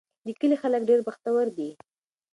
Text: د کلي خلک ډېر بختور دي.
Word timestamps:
د 0.25 0.27
کلي 0.39 0.55
خلک 0.61 0.81
ډېر 0.89 0.99
بختور 1.07 1.45
دي. 1.57 1.69